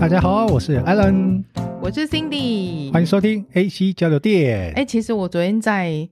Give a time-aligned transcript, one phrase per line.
[0.00, 1.42] 大家好，我是 Alan，
[1.82, 4.72] 我是 Cindy，欢迎收听 AC 交流电。
[4.76, 6.08] 哎，其实我昨天在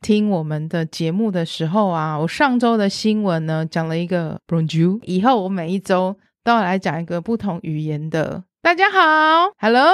[0.00, 8.44] 听我们的节目的时候啊，我上周的新闻呢讲了一个 Bonjour，以后我每一周都要来讲一个不同语言的。
[8.62, 9.92] 大家好，Hello，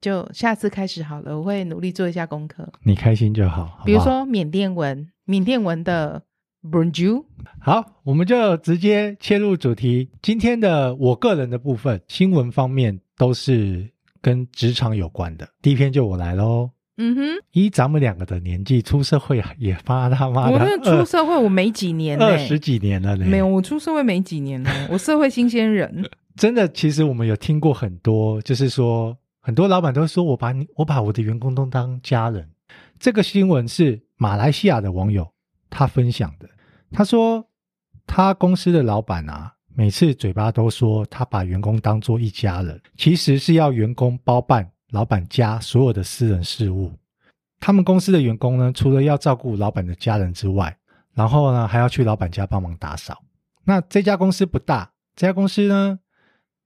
[0.00, 2.72] 就下次开始好了，我会努力做一下功课。
[2.84, 6.22] 你开心就好，好好，比如说缅甸文，缅甸文的。
[6.62, 7.24] Bonjour，
[7.60, 10.10] 好，我们就直接切入主题。
[10.20, 13.88] 今天的我个人的部分新闻方面都是
[14.20, 15.48] 跟职场有关的。
[15.62, 16.70] 第一篇就我来喽。
[16.96, 20.58] 嗯哼，依咱们两个的年纪，出社会也发他妈的。
[20.58, 23.24] 我出社会我没几年，二十几年了呢。
[23.24, 26.04] 没有，我出社会没几年呢， 我社会新鲜人。
[26.34, 32.48] 真的，其实我们有听过很多，就是说很多老板都说我把你，我把我的员工都当家人。
[32.98, 35.30] 这个新闻是马来西亚的网友
[35.70, 36.48] 他分享的。
[36.90, 37.46] 他说，
[38.06, 46.92] 他公司的老板啊，每次嘴巴都说他把员工当做一家人，其实是要员工包办老板家所有的私人事务。
[47.60, 50.76] 他们公司的员工呢，除了要照顾老板的家人之外，
[51.14, 53.22] 然后呢，还要去老板家帮忙打扫。
[53.64, 55.98] 那这家公司不大，这家公司呢，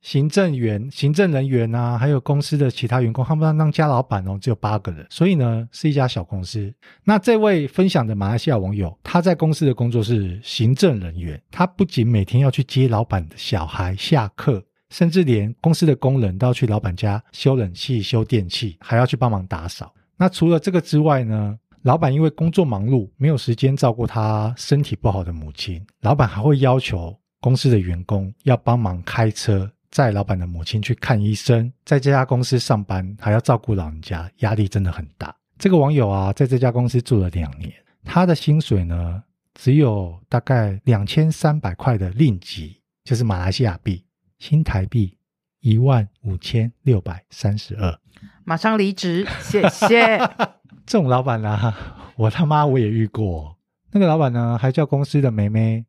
[0.03, 6.75] 行政员、行政人员啊，还有公司的其他员工，他们当家老板哦，只有八个人，所以呢，是一家小公司。
[7.05, 19.95] 那这位分享的马来西亚网友，他在公司的工作是行政人员，他不仅每天要去接老板的小孩下课，甚至连公司的工人都要去老板家修冷气、修电器，还要去帮忙打扫。
[20.17, 29.71] 那除了这个之外呢，老板因为工作忙碌，没有时间照顾他身体不好的母亲，老板还会要求公司的员工要帮忙开车。
[29.93, 35.37] 载老板的母亲去看医生，在这家公司上班还要照顾老人家，压力真的很大。
[35.59, 37.71] 这个网友啊，在这家公司住了两年，
[38.03, 44.03] 他的薪水呢，只有大概两千三百块的令吉，就是马来西亚币，
[44.39, 45.19] 新台币
[45.61, 48.01] 一万五千六百三十二。
[48.45, 50.17] 马上离职，谢谢。
[50.87, 51.77] 这种老板啊，
[52.17, 53.59] 我他妈我也遇过。
[53.91, 55.85] 那个老板呢，还叫公司的梅梅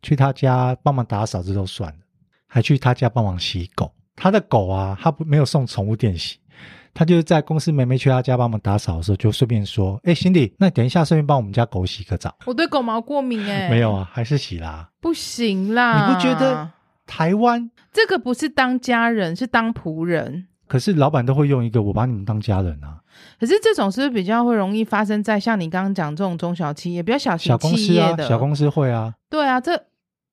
[0.00, 1.98] 去他家帮忙打扫，这都算了。
[2.54, 6.36] 还去他家帮忙洗狗，他的狗啊，他不没有送宠物店洗，
[6.92, 16.70] 他就是在公司妹妹去他家帮忙打扫的时候，就顺便说：“哎，Cindy，那等一下顺便帮我们家狗洗个澡。”我对狗毛过敏哎， 没有啊，还是洗啦，不行啦，你不觉得
[17.06, 20.48] 台湾这个不是当家人，是当仆人？
[20.68, 22.98] 可是老板都会用一个我把你们当家人啊。
[23.40, 28.28] 可是这种是不是比较会容易发生在像你刚刚讲这种中小企业，比较小型企业的？
[28.28, 29.14] 小公司啊，小公司会啊。
[29.30, 29.72] 对啊，这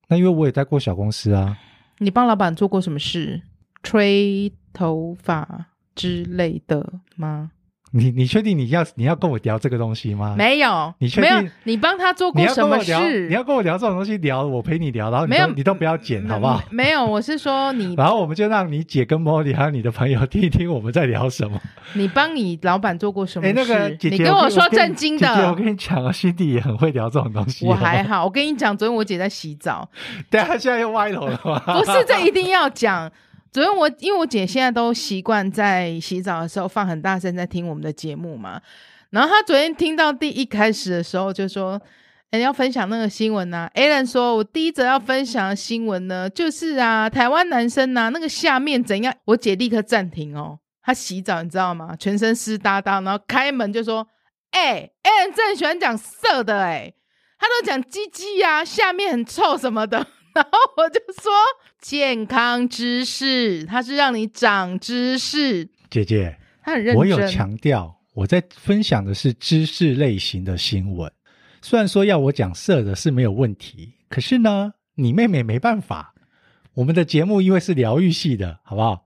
[0.09, 1.57] 那因为我也在过小公司啊。
[2.00, 3.42] 你帮老板做过什么事？
[3.82, 7.52] 吹头发之类的吗？
[7.92, 10.36] 你你确定你要你要跟我聊这个东西吗？
[10.38, 11.30] 没有，你确定？
[11.30, 13.28] 没有，你帮他做过什么事？
[13.28, 16.62] 你要跟我聊这种东西，聊我陪你聊，然后你都没有你都不要剪，好不好？
[16.70, 21.60] 没有，我是说你， 然后我们就让你姐跟莫莉还有你的朋友听一听我们在聊什么。
[21.94, 23.52] 你帮你老板做过什么事？
[23.52, 25.28] 哎，那个姐姐，你跟我说震惊的。
[25.28, 27.66] 姐姐，我跟你讲啊，心底也很会聊这种东西。
[27.66, 29.90] 我还好，我跟你讲，昨天我姐在洗澡，
[30.30, 31.60] 对，她现在又歪头了吗？
[31.66, 33.12] 不是，这一定要讲。
[33.52, 38.62] 昨天我因为我姐现在都习惯在洗澡的时候放很大声在听我们的节目嘛，
[39.10, 41.82] 然后她昨天听到第一开始的时候就说
[42.30, 43.72] ：“哎，要分享那个新闻啊。
[43.74, 51.96] ”Alan 说：“我第一则要分享的新闻呢，就是啊，台湾男生呐、那个下面怎样？”我姐立刻暂停哦，她洗澡你知道吗？
[51.98, 54.08] 全身湿哒哒，然后开门就说
[54.52, 56.94] ：“哎，Alan 真喜欢讲色的哎，
[57.40, 60.06] 他都讲鸡鸡呀，下面很臭什么的。”
[60.40, 61.32] 然后我就说。
[61.82, 65.70] 健康知识，它是让你长知识。
[65.90, 66.96] 姐姐，他很认真。
[66.98, 71.10] 我有强调，我在分享的是知识类型的新闻。
[71.62, 76.14] 虽然说要我讲色的是没有问题，可是呢，你妹妹没办法。
[76.74, 79.06] 我们的节目因为是疗愈系的，好不好？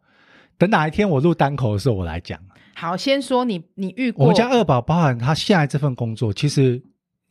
[0.58, 2.40] 等哪一天我录单口的时候，我来讲。
[2.74, 4.26] 好，先说你，你遇过。
[4.26, 6.82] 我们家二宝，包含他现在这份工作，其实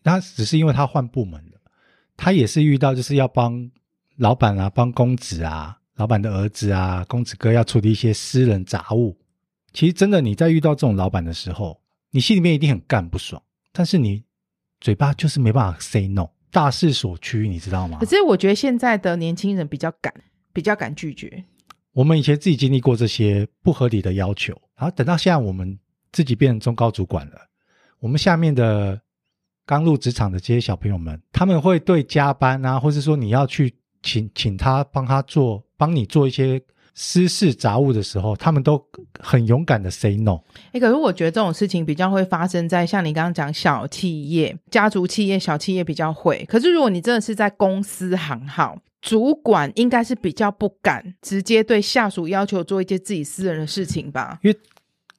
[0.04, 1.60] 他只是因为他换部门了，
[2.16, 3.68] 他也是遇到就是要帮。
[4.22, 9.18] 老板啊，帮公子啊，老板的儿子啊，公子哥要处理一些私人杂务。
[9.72, 11.80] 其实真的，你在遇到这种老板的时候，
[12.12, 13.42] 你心里面一定很干不爽，
[13.72, 14.22] 但是你
[14.80, 17.98] 嘴巴就是没办法 say no，大势所趋，你知道吗？
[17.98, 20.14] 可是我觉得现在的年轻人比较敢，
[20.52, 21.42] 比较敢拒绝。
[21.90, 25.76] 我们以前自己经历过这些不合理的要求，然后等到现在我们
[26.12, 27.36] 自己变成中高主管了，
[27.98, 29.00] 我们下面的
[29.66, 33.74] 刚入职场的这些小朋友们，他们会对加班啊，或是说你要去。
[34.02, 36.60] 请请他帮他做，帮你做一些
[36.94, 38.84] 私事杂务的时候，他们都
[39.18, 40.40] 很勇敢的 say no。
[40.66, 46.44] 哎、欸，可是我觉得这种事情比较会发生在像你刚刚讲小企业、家族企业、小企业比较会。
[46.48, 54.38] 可是如果你真的是在公司行号，主管应该是比较不敢直接对下属要求做一些自己私人的事情吧？
[54.42, 54.56] 因为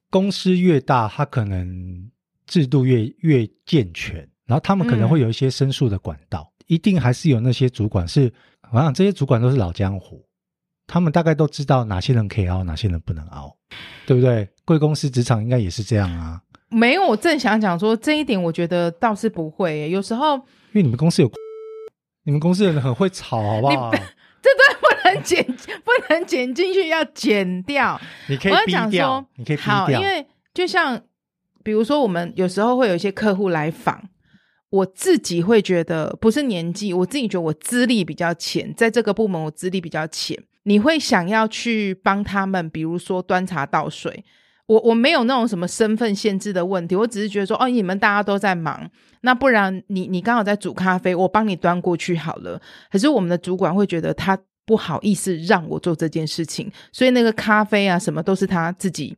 [0.10, 2.10] 公司越大，他可能
[2.46, 8.32] 制度越越健全，然后他们可能会有一些申诉的管道，嗯、一定还是有那些主管是，
[8.74, 10.26] 我想这些主管都是老江湖。
[10.86, 13.56] 他们大概都知道哪些人可以熬，哪些人不能熬，
[14.06, 14.50] 对不对？
[14.66, 16.42] 贵公司职场应该也是这样啊。
[16.70, 19.90] 没有，我正想讲说这一点，我觉得倒是不会耶。
[19.90, 21.32] 有时候，因为你们公司有，
[22.24, 23.92] 你们公司的人很会吵，好不好？
[24.42, 28.00] 这段不能剪，不能剪进去，要剪掉。
[28.28, 29.76] 你可以逼掉，你可以逼掉。
[29.76, 31.02] 好，因为就像
[31.64, 34.10] 比如说，我们有时候会有一些客户来访。
[34.74, 40.36] 我自己会觉得不是年纪，我自己觉得我资历比较浅，在这个部门我资历比较浅。
[40.64, 44.26] 你会想要去帮他们，比如说端茶倒水。
[44.66, 48.90] 我我没有那种什么身份限制的问题，我只是觉得说，哦，你们大家都在忙，
[49.22, 52.60] 那不然你你刚好在煮咖啡，我帮你端过去好了。
[52.92, 54.36] 可是我们的主管会觉得他
[54.66, 59.16] 不好意思让我做这件事情，所以那个咖啡啊什么都是他自己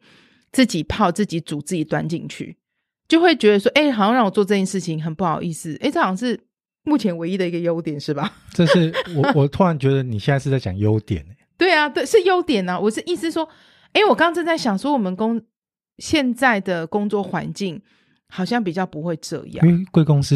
[0.51, 2.57] 自己泡、自己煮、自己端进去。
[3.07, 5.73] 就会觉得说，哎、欸，好像让我做这件事情很不好意思。
[5.75, 6.39] 哎、欸，这好像是
[6.83, 8.33] 目前唯一的一个优点，是吧？
[8.53, 11.25] 这是我，我突然觉得你现在是在讲优点。
[11.57, 12.79] 对啊，对，是优点啊。
[12.79, 13.47] 我是意思说，
[13.93, 15.41] 哎、欸，我刚刚正在想说，我们公
[15.99, 17.81] 现在的工作环境
[18.29, 20.35] 好像比较不会这样，因为贵公司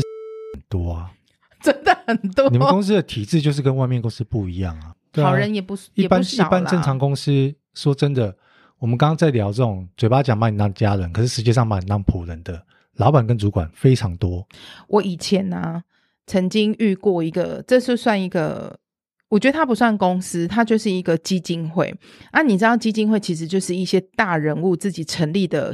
[0.53, 1.11] 很多啊，
[1.61, 2.49] 真的很多。
[2.49, 4.93] 你们公司的体制就是跟外面公司不一样啊。
[5.13, 8.37] 啊好人也不一般，一般正常公司，说真的。
[8.79, 12.65] 我们刚刚在聊这种嘴巴讲把你当家人，可是实际上把你当仆人的
[12.95, 14.47] 老板跟主管非常多。
[14.87, 15.83] 我以前呢、啊，
[16.25, 18.79] 曾经遇过一个，这是算一个，
[19.27, 21.93] 我觉得它不算公司，它就是一个基金会
[22.31, 22.41] 啊。
[22.41, 25.73] 你知道基金会其实就是一些大人物自己成立的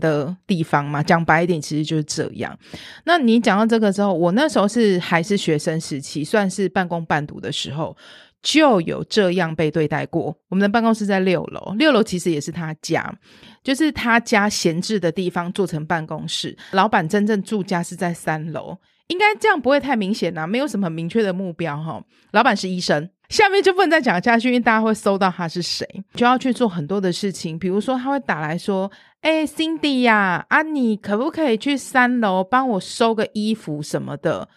[0.00, 1.00] 的地方嘛？
[1.00, 2.58] 讲白一点，其实就是这样。
[3.04, 7.96] 那你讲到这个之后，我那时候是还是学生时期，算是半工半读的时候。
[8.42, 10.36] 就有这样被对待过。
[10.48, 13.14] 我们的办公室在六楼，六楼其实也是他家，
[13.62, 16.56] 就是他家闲置的地方做成办公室。
[16.72, 22.02] 老板真正住家是在三楼，应该这样不会太明显啊，没有什么很明确的目标哈。
[22.32, 27.56] 老板是医生，下面就不能再讲下去，因为大家会搜到他是谁，就要去做很多的事情。
[27.56, 28.90] 比如说他会打来说
[29.22, 34.48] ：“哎，Cindy 呀，啊，你可不可以去三楼帮我收个衣服什么的？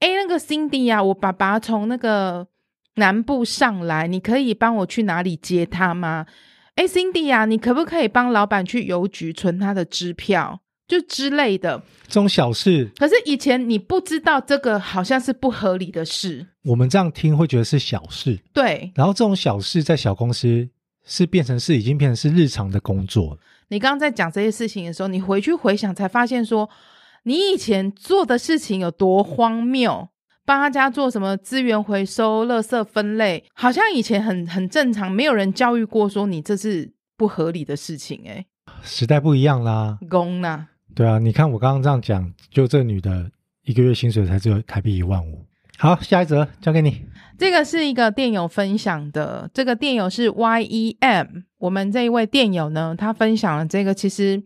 [0.00, 2.46] 哎，那个 Cindy 呀，我爸爸从那个。”
[2.96, 6.26] 南部上来，你可以帮我去哪里接他吗？
[6.74, 12.90] 哎，Cindy 啊，你可不可以帮老板去邮局存他的支票，就之类的这种小事。
[12.96, 18.38] 可是以前你不知道这个好像是不合理的事，我们这样听会觉得是小事。
[18.52, 20.68] 对，然后这种小事在小公司
[21.04, 23.38] 是变成是已经变成是日常的工作。
[23.68, 26.68] 你刚刚在讲这些事情的时候，你回去回想才发现说，
[27.24, 30.08] 你以前做的事情有多荒谬。
[30.50, 38.20] 帮他家做什么资源回收、垃圾分类，好像以前很很正常，没有人教育过说你这是不合理的事情。
[38.26, 38.44] 哎，
[38.82, 43.30] 时代不一样啦，公啦，对啊，你看我刚刚这样讲，就这女的
[43.62, 45.46] 一个月薪水才只有台币一万五。
[45.78, 47.06] 好，下一则交给你。
[47.38, 51.44] 这个是一个电友分享的，这个电友是 YEM。
[51.58, 54.42] 我们这一位电友呢，他分享了这个，其实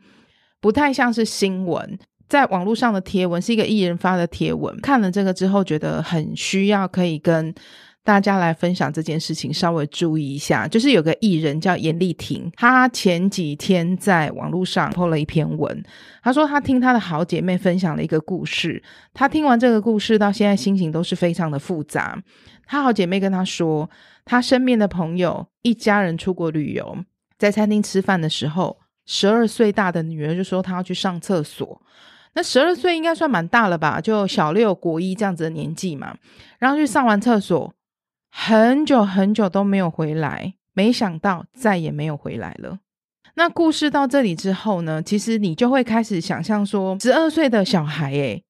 [0.61, 1.99] 不太像是新闻。
[2.29, 7.55] 在网络上的贴文是一个艺人发的贴文，看了这个之后觉得很需要，可以跟
[8.03, 10.69] 大家来分享这件事情，稍微注意一下。
[10.69, 15.82] 就是有个艺人叫严丽婷，她前几天在网络上 po 了一篇文，
[16.22, 18.82] 她说她听她的好姐妹分享了一个故事，
[19.13, 22.20] 她听完这个故事到现在心情都是非常的复杂。
[22.67, 23.89] 她好姐妹跟她说，
[24.25, 26.99] 她身边的朋友一家人出国旅游，
[27.39, 31.81] 在餐厅吃饭的时候，十二岁大的女儿就说她要去上厕所。
[32.34, 34.00] 那十二岁应该算蛮大了吧？
[34.00, 36.17] 就小六、国一这样子的年纪嘛。
[36.58, 37.72] 然后去上完厕所，
[38.31, 42.79] 很久很久都没有回来，没想到再也没有回来了。
[43.36, 48.44] 那故事到这里之后呢，其实你就会开始想象说，十二岁的小孩，诶，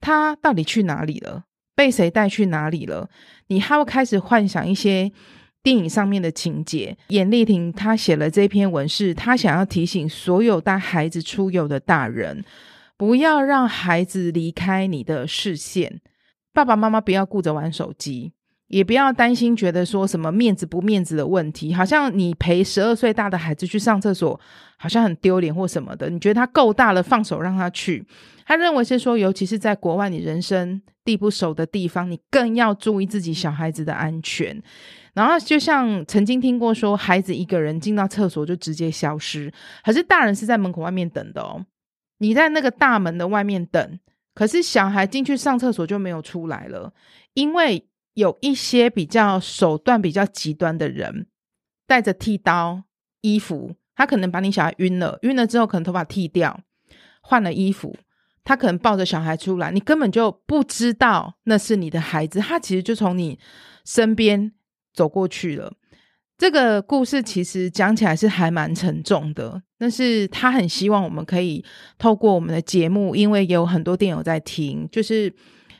[0.00, 1.44] 他到底去哪里了？
[1.76, 3.08] 被谁带去哪里了？
[3.48, 5.10] 你还会开始幻想一些
[5.62, 6.96] 电影上面的情节。
[7.08, 12.44] 严丽婷她写了这篇文，是她想要提醒所有带孩子出游的大人。
[12.96, 16.00] 不要让孩子离开你的视线，
[16.52, 18.32] 爸爸妈妈不要顾着玩手机，
[18.68, 24.40] 也不要担心，觉得说什么面子不面子的问题，好像你陪十二岁大的孩子去上厕所，
[24.78, 26.08] 好像很丢脸或什么的。
[26.08, 28.06] 你觉得他够大了，放手让他去。
[28.46, 34.62] 他认为是说，尤其是在国外，你人生地不熟的地方，你更要注意自己小孩子的安全。
[35.14, 39.52] 然后就像曾经听过说，孩子一个人进到厕所就直接消失，
[39.84, 41.64] 可是大人是在门口外面等的哦。
[42.24, 44.00] 你在那个大门的外面等，
[44.34, 46.92] 可是小孩进去上厕所就没有出来了，
[47.34, 47.88] 因为。
[48.14, 51.26] 有一些比较手段比较极端的人，
[51.84, 52.84] 带着剃刀、
[53.22, 56.60] 衣服，他可能把你小孩晕了，晕了之后可能头发剃掉，
[57.20, 57.96] 换了衣服，
[58.44, 63.36] 他可能抱着小孩出来，你根本就不知道那是你的孩子，他其实就从你
[63.84, 64.52] 身边
[64.92, 65.72] 走过去了。
[66.44, 71.64] 这个故事其实讲起来是还蛮沉重的，但是他很希望我们可以
[71.96, 75.32] 透过我们的节目，因为有很多电友在听，就是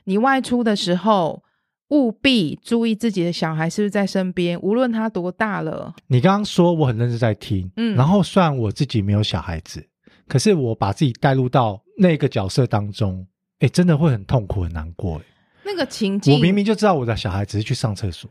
[0.04, 1.42] 你外出的时候。
[1.90, 5.94] 务必注意自己的小孩是不是在身边，无论他多大了。
[6.08, 9.86] 你刚刚说我很认真在听，嗯，然后虽然我自己没有小孩子，
[10.26, 13.24] 可是我把自己带入到那个角色当中，
[13.60, 15.20] 哎，真的会很痛苦、很难过。
[15.62, 18.28] 那个情境，我明明就知道我的小孩只是去上厕所，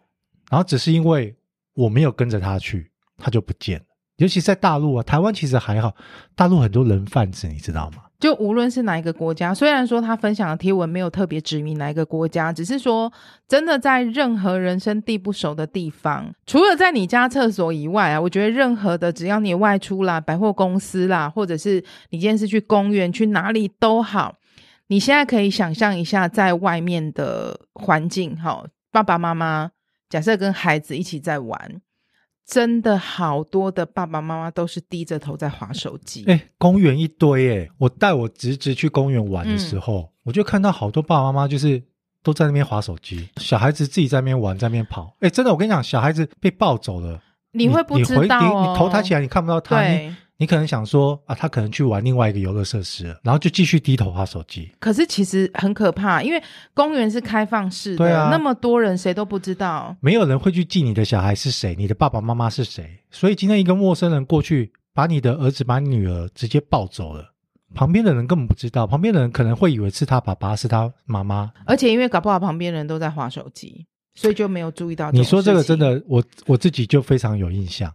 [0.49, 1.33] 然后只是因为
[1.75, 3.85] 我没有跟着他去，他就不见了。
[4.17, 5.95] 尤其在大陆啊，台湾其实还好，
[6.35, 8.03] 大陆很多人贩子，你知道吗？
[8.19, 13.11] 就无论是哪一个国家，虽然说他分享的贴文没有特别指明哪一个国家，只是说
[13.49, 24.35] 真的在任何人生地不熟的地方，除了在你家厕所以外啊，我觉得任何的只要你外出啦，百货公司啦，或者是你今天是去公园去哪里都好，
[24.87, 29.71] 你现在可以想象一下在外面的环境，好，爸爸妈妈
[30.13, 31.81] 假设跟孩子一起在玩。
[32.45, 36.25] 真的好多的爸爸妈妈都是低着头在划手机。
[36.27, 37.71] 哎、欸，公园一堆哎、欸！
[37.77, 41.81] 我带我侄子去公园玩的时候，嗯、我就看到好多爸爸妈妈就是
[42.21, 45.15] 都在那边划手机，小孩子自己在那边玩，在那边跑。
[45.21, 47.17] 哎、欸，真的，我跟你讲，小孩子被抱走了，
[47.53, 49.77] 你会不知道、哦你你，你头抬起来，你看不到他。
[49.77, 50.13] 对。
[50.37, 54.69] 你可能想说啊，他可能去玩另外一个游乐设施了，然后就继续低头划手机。
[54.79, 62.99] 可是其实很可怕，因为公园是开放式的，对啊，那么多人谁都不知道，没有人会去记你的小孩是谁，你的爸爸妈妈是谁。
[63.11, 67.33] 所以今天一个陌生人过去，把你的儿子、把你女儿直接抱走了，
[67.75, 71.51] 旁边的人根本不知道，旁边的人可能会以为是他爸爸，是他妈妈。
[71.65, 73.85] 而且因为搞不好旁边人都在划手机，
[74.15, 75.11] 所以就没有注意到。
[75.11, 77.93] 你说这个真的，我我自己就非常有印象。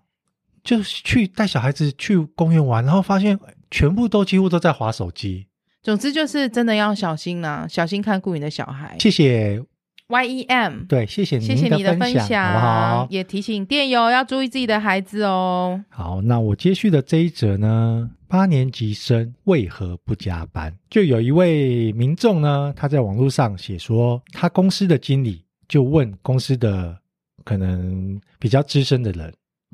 [0.68, 5.46] 就去带小孩子去公园玩，然后发现全部都几乎都在滑手机。
[5.82, 8.94] 总之就是真的要小心啦，小心看顾你的小孩。
[9.00, 9.64] 谢谢
[10.08, 13.08] YEM，对，谢谢谢谢你的分享，好不好？
[13.08, 15.82] 也提醒电友要注意自己的孩子哦。
[15.88, 20.76] 好，那我接续的这一则呢，八年级生为何不加班？
[20.90, 26.94] 就有一位民众呢，他在网络上写说，他公司的经理就问公司的
[27.42, 29.32] 可能比较资深的人。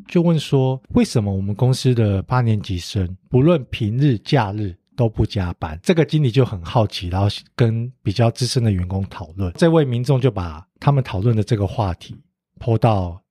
[0.08, 5.78] 就问说，为什么我们公司的八年级生不论平日假日都不加班？
[5.82, 9.52] 这个经理就很好奇，然后跟比较资深的员工讨论。
[9.54, 12.16] 这位民众就把他们讨论的这个话题
[12.58, 13.22] po 到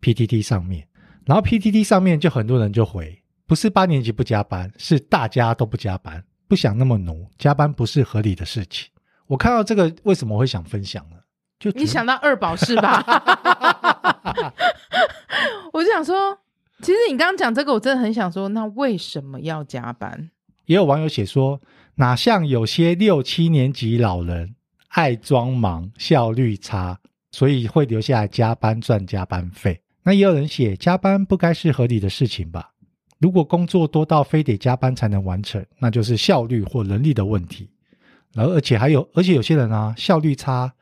[0.00, 0.88] PTT 上面，
[1.26, 8.90] 然后 PTT 上面就很多人就回：不是八年级不加班，是大家都不加班，不想那么奴，加班不是合理的事情。
[9.26, 11.16] 我看到这个，为什么会想分享呢？
[11.58, 13.04] 就你想到二宝是吧？
[15.72, 16.38] 我就想说，
[16.80, 20.30] 其实你刚刚讲这个，我真的很想说，那为什么要加班？
[20.66, 21.60] 也有网友写说，
[21.96, 24.54] 哪像有些六七年级老人
[24.88, 26.98] 爱装忙，效率差，
[27.32, 29.80] 所以会留下来加班赚加班费。
[30.04, 32.72] 那也有人写，加班不该是合理的事情吧？
[33.18, 37.68] 如果工作多到非得加班才能完成，那就是效率或能力的问题。
[38.36, 40.72] 而而且还有，而且有些人啊，效率差，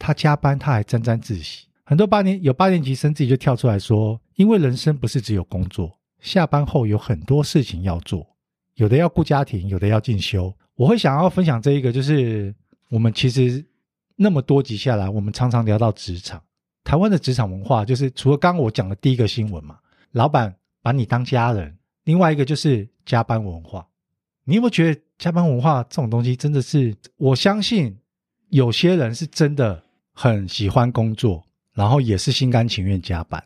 [0.00, 1.68] 他加班他还沾沾自喜。
[1.84, 8.26] 很多八年有八年级生自己就跳出来说，因为人生不是只有工作，下班后有很多事情要做，
[8.74, 10.52] 有的要顾家庭，有的要进修。
[10.74, 12.54] 我会想要分享这一个，就是
[12.88, 13.64] 我们其实
[14.16, 16.42] 那么多集下来，我们常常聊到职场，
[16.82, 19.78] 台湾的职场文化，就是除了刚刚我讲的第一个新闻嘛，
[20.12, 23.86] 老板把你当家人，另外一个就是加班文化。
[24.44, 26.96] 你有没有觉得加班文化这种东西真的是？
[27.16, 27.96] 我相信
[28.48, 31.44] 有些人是真的很喜欢工作。
[31.72, 33.42] 然后也是心甘情愿加班，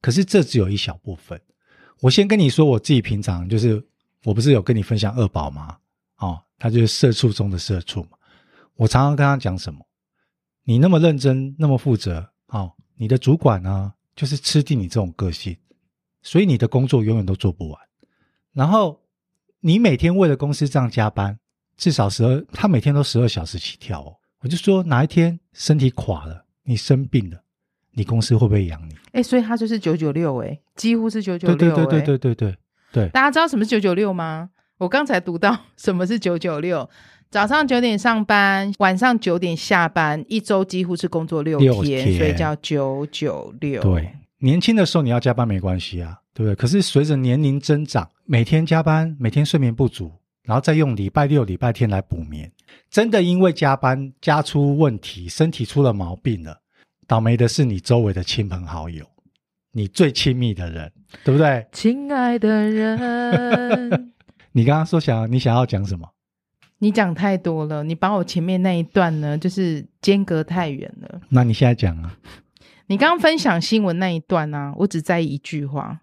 [0.00, 1.38] 可是这只有一小部分。
[2.00, 3.84] 我先跟你说，我自己平常就是，
[4.22, 5.76] 我不是有跟你分享二宝吗？
[6.18, 8.10] 哦，他就是社畜中的社畜嘛。
[8.76, 9.84] 我常常跟他讲什么？
[10.62, 15.54] 你那么认真，那么负责，哦，你的主管呢，就是吃定你这种个性，
[16.22, 17.80] 所以你的工作永远都做不完。
[18.52, 19.02] 然后
[19.58, 21.38] 你每天为了公司这样加班，
[21.76, 24.16] 至少十二，他每天都十二小时起跳哦。
[24.44, 27.38] 我就说哪一天身体垮了，你生病了，
[27.92, 28.94] 你公司会不会养你？
[29.12, 32.56] 哎，所以它就是九九六，哎，几乎是九九六，对对对对对对对
[32.92, 33.08] 对。
[33.08, 34.50] 大家知道什么是九九六吗？
[34.76, 36.86] 我刚才读到什么是九九六，
[37.30, 43.80] 早上九点上班，晚上九点下班，一周几乎是工作六天，所以叫九九六。
[43.80, 46.54] 对，年轻的时候你要加班没关系啊，对不对？
[46.54, 50.12] 可是随着年龄增长，每天加班，每天睡眠不足。
[50.44, 52.50] 然后再用礼拜六、礼拜天来补眠，
[52.90, 56.60] 真的因为加班加出问题，身体出了毛病了，
[57.06, 59.04] 倒霉的是你周围的亲朋好友，
[59.72, 60.92] 你最亲密的人，
[61.24, 61.66] 对不对？
[61.72, 64.12] 亲爱的人。
[64.52, 66.08] 你刚刚说想你想要讲什么？
[66.78, 71.20] 你讲太多了，你把我前面那一段呢，就是间隔太远了。
[71.30, 72.16] 那你现在讲啊？
[72.86, 74.74] 你刚刚分享新闻那一段呢、啊？
[74.76, 76.02] 我只在意一句话：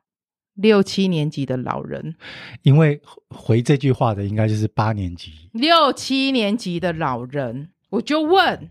[0.61, 2.15] 六七年级的老人。
[2.61, 5.31] 因为回这句话的应该就是八年级。
[5.53, 8.69] 六七年级的老人，我就问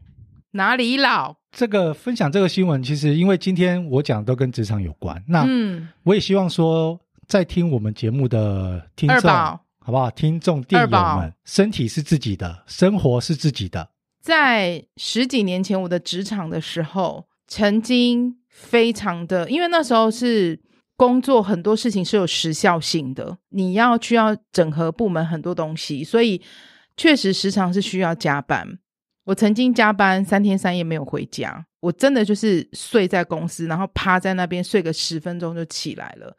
[0.53, 1.37] 哪里老？
[1.53, 5.23] 这个分享这个新闻，其实因为今天我讲的都跟职场有关。
[5.29, 9.31] 那嗯，我也希望说，在听我们节目的听众。
[9.83, 10.11] 好不好？
[10.11, 13.89] 听众、电友们，身体是自己的，生活是自己的。
[14.21, 20.61] 在十几年前，我的职场的时候，曾经非常的，因为那时候是
[21.01, 26.43] 工作很多事情是有时效性的，你要需要整合部门很多东西，所以
[26.95, 28.79] 确实时常是需要加班。
[29.25, 36.37] 我曾经加班三天三夜没有回家，我真的就是睡在公司，然后趴在那边睡个十分钟就起来了，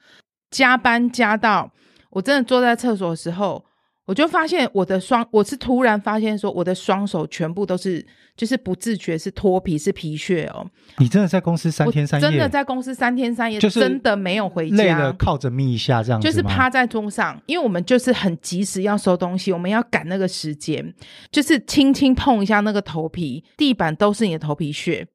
[0.51, 1.71] 加班加到。
[2.11, 3.65] 我真的坐在厕所的时候，
[4.05, 8.05] 我就发现我的双，我是突然发现说，我的双手全部都是，
[8.35, 10.65] 就是不自觉是脱皮，是皮屑哦。
[10.97, 12.27] 你真的在公司三天三夜？
[12.27, 20.93] 真的在公司三天三夜，就是真的没有回家，累了靠着眯一下这样子，就是趴在桌上，因为我们就是很及时要收东西，我们要赶那个时间，
[21.31, 25.07] 就是轻轻碰一下那个头皮，地板都是你的头皮屑。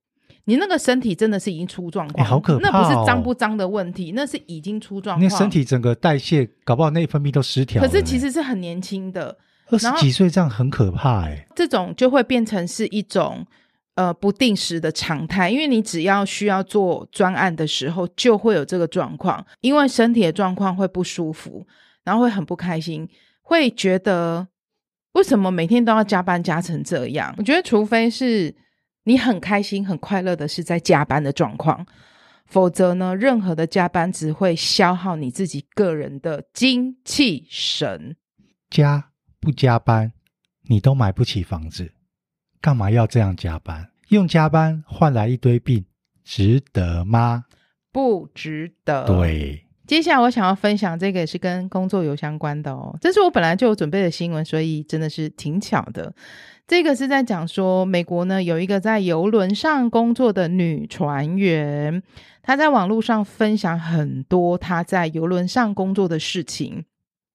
[0.48, 2.70] 你那个身体真的是已经出状况，好可怕！
[2.70, 5.28] 那不是脏不脏的问题，那是已经出状况。
[5.28, 7.82] 那身体整个代谢搞不好内分泌都失调。
[7.82, 9.36] 可是其实是很年轻的，
[9.70, 11.44] 二十几岁这样很可怕哎。
[11.56, 13.44] 这种就会变成是一种
[13.96, 21.66] 呃不定时的常态，因为你只要需要做专案的时候，就会有这个状况，因为身体的状况会不舒服，
[22.04, 23.08] 然后会很不开心，
[23.42, 24.46] 会觉得
[25.14, 27.34] 为什么每天都要加班加成这样？
[27.36, 28.54] 我觉得除非是。
[29.06, 31.86] 你很开心、很快乐的是在加班的状况，
[32.44, 38.16] 否则呢，任何的加班只会消耗你自己个人的精气神。
[38.68, 40.12] 加不加班，
[40.68, 41.92] 你都买不起房子，
[42.60, 43.88] 干嘛要这样加班？
[44.08, 45.84] 用加班换来一堆病，
[46.24, 47.44] 值得吗？
[47.92, 49.04] 不值得。
[49.06, 49.62] 对。
[49.86, 56.12] 接下来我想要分享这个也是跟工作有相关的哦，这是我本来就有准备的新闻，所以真的是挺巧的。
[56.66, 62.02] 这个是在讲说，美国呢有一个在游轮上工作的女船员，
[62.42, 66.84] 她在网络上分享很多她在游轮上工作的事情。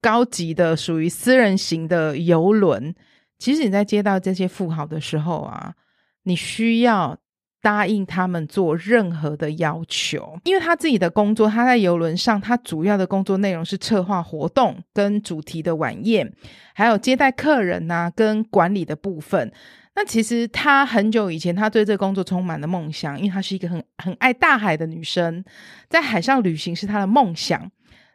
[0.02, 2.94] 高级的属于私人型的游轮，
[3.38, 5.76] 其实你在接到这些富豪的时候啊，
[6.24, 7.18] 你需要。
[7.62, 16.34] 答应他们做任何的要求，因为他自己的工作，他在游轮上，他主要的工作内容是策划活动跟主题的晚宴，
[16.74, 19.52] 还有接待客人呐、跟管理的部分。
[19.94, 25.44] 那其实他很久以前，他对这个工作充满了梦想，因为他是一个很很爱大海的女生，
[25.90, 27.70] 在海上旅行是他的梦想。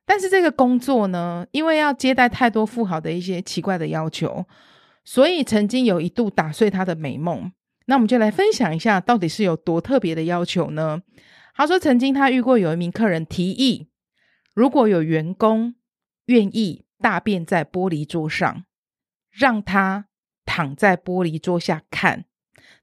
[0.04, 4.44] 但是这个工作呢，因为要接待太多富豪的一些奇怪的要求，
[5.04, 7.52] 所以曾经有一度打碎他的美梦。
[7.86, 11.02] 那我们就来分享一下，到底是有多特别的要求呢？
[11.54, 13.88] 他说，曾经他遇过有一名客人提议，
[14.54, 15.74] 如果有员工
[16.26, 18.64] 愿意大便在玻璃桌上，
[19.30, 20.06] 让他
[20.44, 22.24] 躺在玻璃桌下看，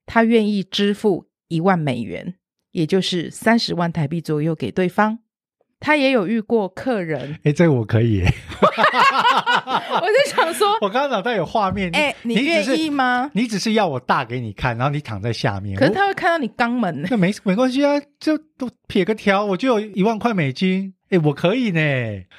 [0.05, 2.35] 他愿意支付一万美元，
[2.71, 5.19] 也就是三十万台币左右给对方。
[5.83, 13.29] 他也有遇过客人，哎，这个我可以， 我就想说， 我刚刚脑袋有画面，哎，你愿意吗？
[13.33, 21.81] 你只是要我大给你看，然后你躺在下面，可是他会看到你肛门，那没没关系啊，就都撇个条，我就有一万块美金，哎，我可以呢。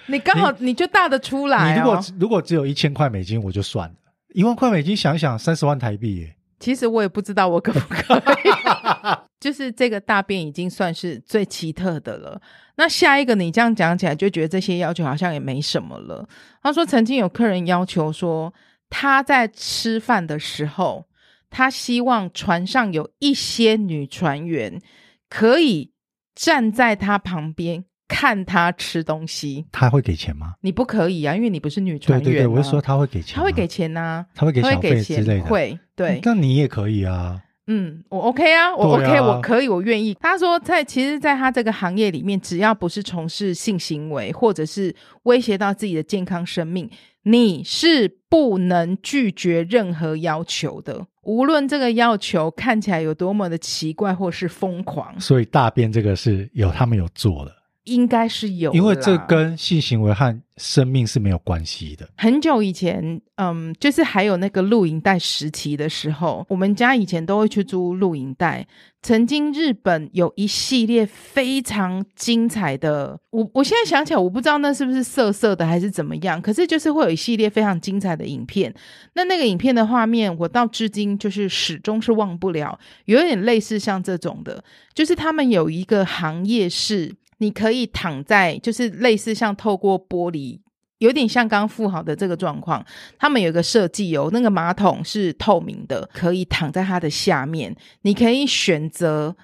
[0.07, 3.94] 你刚好你就大的出来，你如果如果只有一千块美金，我就算了，
[4.33, 6.35] 一万块美金想想三十万台币耶。
[6.64, 8.48] 其实我也不知道我可不可以，
[9.38, 12.40] 就是这个大便已经算是最奇特的了。
[12.77, 16.27] 那下一个你这样讲起来，就觉得这些要求好像也没什么了。
[16.62, 18.55] 他说曾经有客人要求说，
[18.88, 21.05] 他在吃饭的时候，
[21.50, 24.81] 他希望船上有一些女船员
[25.29, 25.92] 可以
[26.35, 27.85] 站在他旁边。
[28.14, 30.55] 看他吃东西，他会给钱吗？
[30.61, 32.24] 你不可以啊，因为你不是女船员。
[32.24, 35.46] 对对对，我是说他会给钱，他会给钱呐，他会给小费之类的。
[35.46, 36.20] 会，对。
[36.22, 37.40] 那你也可以啊。
[37.66, 40.16] 嗯，我 OK 啊，我 OK，啊、我可以，我愿意。
[40.20, 46.88] 他说在，在其实，在他这个行业里面，只要不是从事性行为，或者是威胁到自己的健康生命，
[47.24, 55.18] 你是不能拒绝任何要求的，无论这个要求看起来有多么的奇怪或是疯狂。
[55.18, 57.63] 所以大便这个是有他们有做了。
[57.85, 62.09] 应该是有，因为这跟性行为和生命是没有关系的。
[62.16, 68.66] 很久以前，嗯，就是还有那个录影带时期的时候，我们家以前都会去租录影带。
[69.03, 78.73] 曾经日本有一系列非常精彩的，我我现在想起来，我不知道那是不是色色的还是怎么样，可是就是会有一系列非常精彩的影片。
[79.12, 87.14] 那那个影片的画面，我到至今就是始终是忘不了，有点类似像这种的，就是他们有一个行业是。
[87.44, 90.59] 你可以躺在，就是类似像透过玻璃，
[90.96, 92.83] 有点像刚富豪的这个状况。
[93.18, 97.76] 他们有一个设计哦，那个马桶是透明的，可以躺在它的下面。
[98.00, 99.37] 你可以选择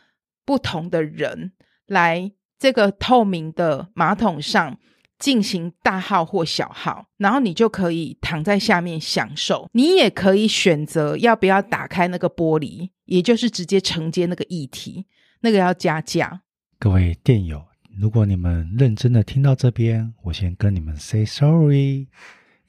[0.47, 1.53] 不同的人
[1.89, 4.79] 来这个透明的马桶上
[5.19, 9.69] 进行大号或小号，然后你就可以躺在下面享受。
[9.73, 15.05] 你也可以选择要不要打开那个玻璃，也就是直接承接那个液体，
[15.43, 16.41] 那个要加价。
[16.79, 17.70] 各位电友。
[17.99, 22.07] 如果你们认真的听到这边，我先跟你们 say sorry，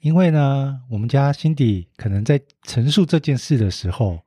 [0.00, 4.20] 因为呢，我们家 Cindy 可能在陈述这件事的时候，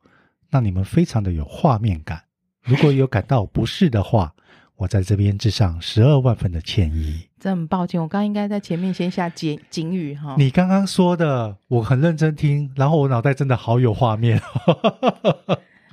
[0.50, 2.24] 让你们非常的有画面感。
[2.64, 4.34] 如果有感到不适的话，
[4.78, 7.28] 我在这边致上十二万分的歉意。
[7.40, 10.36] 真很抱歉，我刚刚应该在前面先下警警语哈。
[10.38, 14.42] 你刚刚说的，我很认真听，然后我脑袋真的好有画面。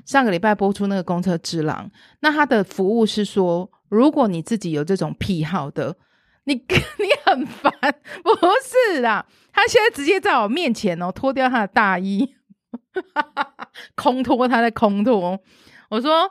[0.07, 3.71] 上个礼拜播出那个公车之狼，那他的服务是说。
[3.95, 5.95] 如果你自己有这种癖好的，
[6.45, 7.71] 你 你很烦，
[8.23, 8.31] 不
[8.95, 12.35] 是啦，他现在直接在我面前哦，脱掉他的大衣，
[13.95, 15.39] 空脱，他在空脱。
[15.91, 16.31] 我说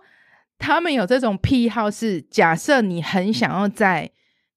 [0.58, 4.12] 他们有这种癖好是，假设你很想要在。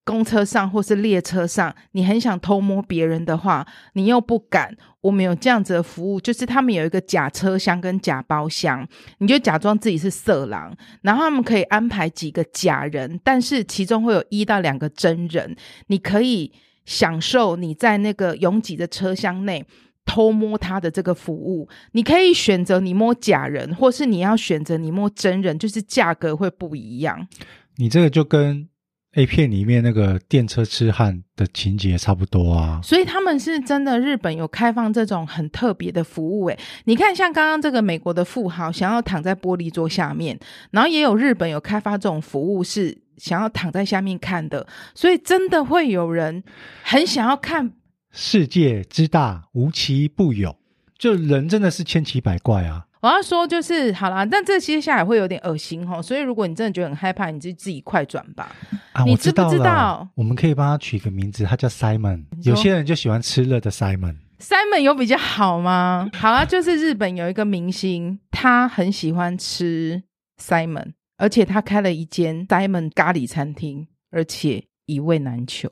[0.07, 4.77] 公车上或是列车上，你很想偷摸别人的话，你又不敢。
[5.05, 8.88] 我们有这样子的服务，就是他们有一个假车厢跟假包厢，
[9.19, 15.55] 你就假装自己是色狼，然后他们可以安排几个假人，但是其中会有一到两个真人，
[15.88, 16.51] 你可以
[16.87, 19.62] 享受你在那个拥挤的车厢内
[20.07, 21.69] 偷摸他的这个服务。
[21.93, 27.29] 你可以选择你摸假人，或是你要选择你摸真人，就是价格会不一样。
[27.77, 28.67] 你这个就跟。
[29.16, 40.38] A 片里面那个电车痴汉的情节差不多啊，所以他们是真的日本有开放这种很特别的服务诶，你看像刚刚这个美国的富豪想要躺在玻璃桌下面，
[40.72, 46.42] 然后也有日本有开发这种服务是想要躺在下面看的，所以真的会有人
[46.83, 47.72] 很想要看。
[48.11, 50.57] 世界之大无奇不有，
[50.98, 52.87] 就人真的是千奇百怪啊。
[53.05, 58.51] 我要说就是好啦，但这接下来会有点恶心哦，所以如果你真的觉得很害怕，你就自己快转吧。
[58.95, 60.09] 啊，你知不知道？
[60.14, 62.25] 我们可以帮他取个名字，他叫 Simon。
[62.45, 64.17] 有些人就喜欢吃热的 Simon。
[64.38, 66.09] Simon 有比较好吗？
[66.14, 70.03] 好啊，就是日本有一个明星，他很喜欢吃
[70.40, 75.71] Simon，而且他开了一间 Simon 咖喱餐厅，而且一位难求。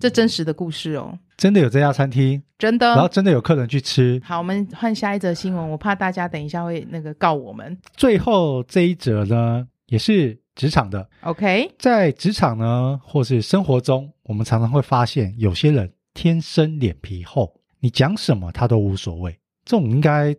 [0.00, 1.16] 这真实的故事哦。
[1.42, 4.22] 真的有这家餐厅，真的，然后真的有客人去吃。
[4.24, 7.76] 好，我们换下一则新闻，我怕大家等一下会那个告我们。
[7.96, 11.10] 最后这一则呢，也是职场的。
[11.22, 19.36] OK，在职场呢，或是生活中，我们常常会发现有些人天生脸皮厚，你讲什么他都无所谓。
[19.64, 20.32] 这种应该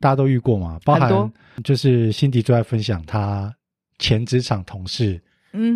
[0.00, 0.80] 大家都遇过嘛？
[0.84, 1.32] 包含
[1.62, 3.54] 就是辛迪最爱分享他
[4.00, 5.22] 前职场同事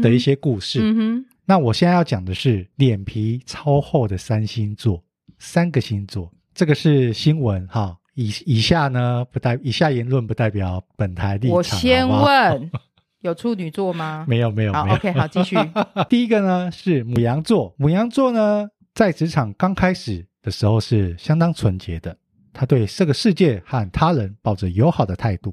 [0.03, 0.81] 的一些故事。
[0.83, 1.27] 嗯哼。
[1.47, 5.03] 那我现在要讲的是脸皮超厚的三星座，
[5.39, 7.97] 三个星座，这个是新闻哈。
[8.15, 11.57] 以以下呢不代以下言论不代表本台立场。
[11.57, 12.71] 我先问，
[13.21, 14.25] 有处女座吗？
[14.29, 14.73] 没有没有。
[14.73, 15.57] 好，OK，好，继续。
[16.09, 22.17] 第一个呢是牡羊座，牡羊座呢在职场刚开始的时候是相当纯洁的，
[22.53, 25.53] 他对这个世界和他人抱着友好的态度。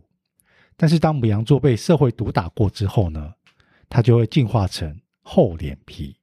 [0.77, 3.34] 但是当牡羊座被社会毒打过之后呢，
[3.89, 4.95] 他就会进化成。
[5.33, 6.13] 厚脸皮，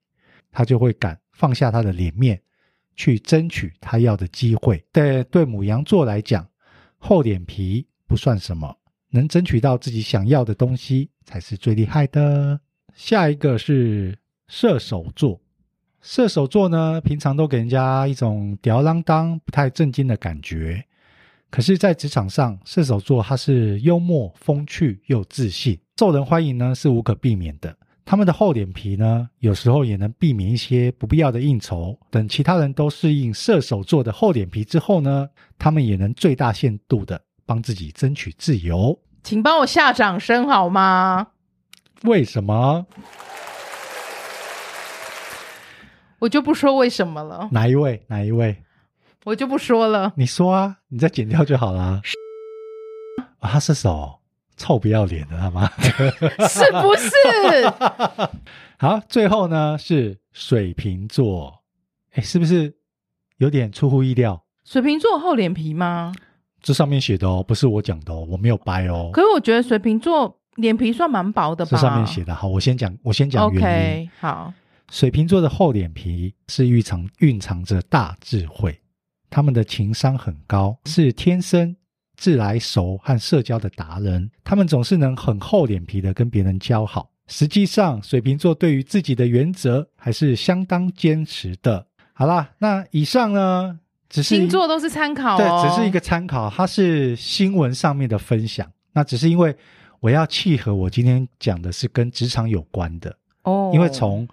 [0.52, 2.38] 他就会敢放下他的脸面，
[2.94, 4.84] 去争取他要的机会。
[4.92, 6.46] 对对，母羊座来讲，
[6.98, 8.76] 厚脸皮不算什么，
[9.08, 12.60] 能争取到自己想要的东西才是最厉害的。
[12.94, 15.40] 下一个是射手座，
[16.02, 20.84] 射手座呢，平常都给人家一种吊儿郎当、不太正经的感觉。
[21.48, 27.74] 可是，在职场上，射手座他是幽默、风趣又自信，受人欢迎呢，是无可避免的。
[28.10, 31.94] 他们的厚脸皮呢，有时候也能避免一些不必要的应酬。
[32.10, 38.98] 等其他人都适应射手座的厚脸皮之后呢，他们也能最大限度的帮自己争取自由。
[39.22, 41.26] 请帮我下掌声好吗？
[42.04, 42.86] 为什么？
[46.18, 47.50] 我就不说为什么了。
[47.52, 48.02] 哪一位？
[48.06, 48.56] 哪一位？
[49.24, 50.14] 我就不说了。
[50.16, 52.00] 你说啊，你再剪掉就好了。
[53.40, 54.18] 啊，他是手
[54.58, 57.10] 臭不要脸的，他妈是不是？
[58.76, 61.62] 好，最后呢是水瓶座，
[62.12, 62.76] 哎，是不是
[63.38, 64.44] 有点出乎意料？
[64.64, 66.12] 水瓶座厚脸皮吗？
[66.60, 69.10] 这上面写的哦，不是我讲的哦，我没有掰哦。
[69.12, 71.70] 可是我觉得水瓶座脸皮算蛮薄的吧？
[71.70, 74.06] 这上面写的，好，我先讲，我先讲原因。
[74.06, 74.52] Okay, 好，
[74.90, 78.78] 水瓶座的厚脸皮是蕴藏蕴藏着大智慧，
[79.30, 81.74] 他们的情商很高，是天生
[82.18, 84.30] 自来熟和社交的达人。
[84.44, 87.08] 他们总是能很厚脸皮的跟别人交好。
[87.28, 91.86] 实际上，水瓶座对于自己的原则还是相当坚持的。
[92.12, 93.78] 好啦，那以上呢？
[94.10, 98.66] 只是星座都是参考哦，对，只是一个参考，它是新闻上面的分享。
[98.94, 99.54] 那只是因为
[100.00, 103.70] 我要契合我今天讲的是跟职场有关的哦。
[103.74, 104.26] 因为从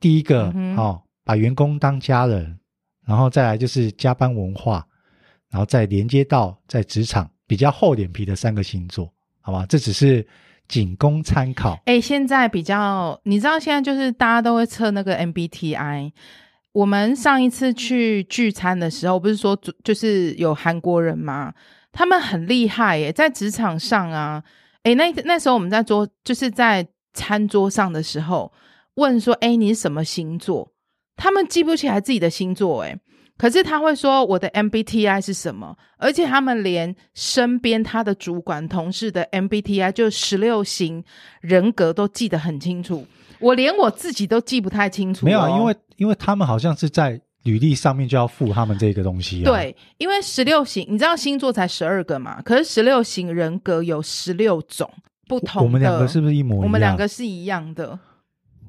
[0.00, 2.58] 第一个、嗯、哦，把员工当家人，
[3.04, 4.87] 然后再来就是加班文化，
[5.50, 9.64] 然后再连接到在职场比较厚脸皮的三个星座，好吧？
[9.68, 10.26] 这只是
[10.68, 11.78] 仅供参考。
[11.86, 16.12] 哎，现在比较，你知道现在就是大家都会测那个 MBTI。
[16.72, 21.52] 我们上一次去聚餐的时候，不是说就是有韩国人吗？
[21.90, 24.44] 他们很厉害耶，在职场上啊，
[24.82, 28.52] 诶，那那时候我们在桌，就是在餐桌上的时候，
[28.94, 30.70] 问说，诶，你什么星座？
[31.16, 32.96] 他们记不起来自己的星座，诶，
[33.38, 41.04] 可是他会说我的 MBTI 是什么，而且他们连身边他的主管同事的 MBTI 就十六型
[41.40, 43.06] 人格都记得很清楚。
[43.40, 45.24] 我连我自己都记不太清楚。
[45.24, 45.26] 哦。
[45.26, 49.44] 没有，因为因为他们好像是在履历上面就要附他们这个东西。
[49.44, 49.44] 啊。
[49.44, 52.42] 对，因为十六型，你知道星座才十二个嘛？
[52.42, 54.90] 可是十六型人格有十六种
[55.28, 55.64] 不同的。
[55.64, 56.64] 我们两个是不是一模一样？
[56.64, 57.96] 我们两个是一样的。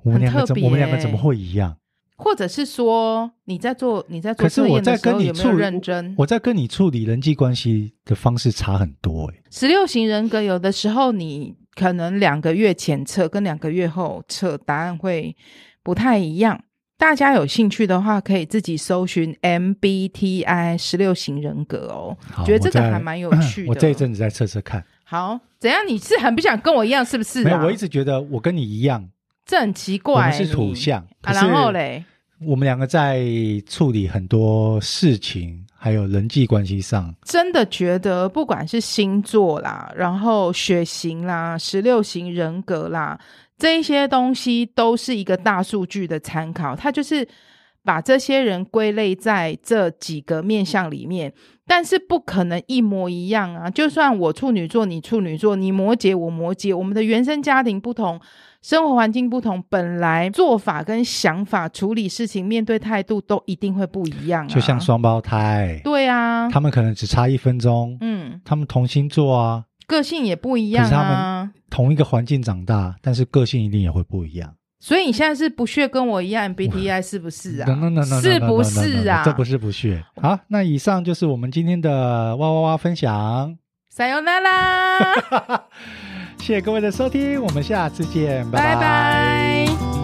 [0.04, 0.66] 我们两个怎么？
[0.66, 1.76] 我们两个怎么会一样？
[2.20, 6.14] 或者是说你在做你在做测验的时候有没有认真？
[6.18, 9.42] 我在跟你处理人际关系的方式差很多诶。
[9.50, 11.56] 十六型人格有的时候你。
[11.76, 15.34] 可能两个月前测跟两个月后测答案会
[15.82, 16.62] 不太一样。
[16.98, 22.18] 大家有兴趣的话，可以自己搜寻 MBTI 十六型人格哦。
[22.30, 23.70] 好觉得这个还蛮有趣的。
[23.70, 24.84] 我， 我这一阵子在测测看。
[25.06, 25.88] 好，怎样？
[25.88, 27.46] 你是很不想跟我一样，是不是、啊？
[27.46, 29.08] 没有，我一直觉得我跟你一样，
[29.50, 30.32] 这很奇怪。
[30.32, 32.06] 是土象，啊、然后嘞，
[32.46, 33.26] 我们两个在
[33.68, 35.66] 处理很多事情。
[35.82, 43.18] 还有人际关系上，真的觉得不管是星座啦，然后血型啦，十六型人格啦，
[43.58, 46.76] 这一些东西都是一个大数据的参考。
[46.76, 47.26] 它就是
[47.82, 51.34] 把这些人归类在这几个面相里面，
[51.70, 53.70] 但是不可能一模一样啊！
[53.70, 58.20] 就算我处女座，你处女座，你摩羯，我摩羯，我们的原生家庭不同。
[58.64, 64.50] 生活环境不同，本来做法跟想法、处理事情、面对态度都一定会不一样啊。
[64.50, 70.90] 就像双胞胎，对啊，他们可能只差一分钟，嗯，他们同星座啊，个性也不一样啊。
[70.90, 74.56] 可是他们同一个环境长大，但是个性一定也会不一样。
[74.80, 77.66] 所以你现在是不屑跟我一样 MBTI 是不是啊？
[78.22, 79.24] 是不是啊？
[79.26, 80.04] 这不是不屑。
[80.22, 83.58] 好，那以上就是我们今天的哇哇哇分享。
[83.90, 85.14] 撒由那拉。
[86.40, 88.76] 谢谢各位的收听，我们下次见，拜拜。
[88.76, 89.99] 拜拜。